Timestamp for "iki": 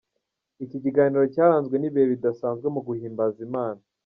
0.63-0.77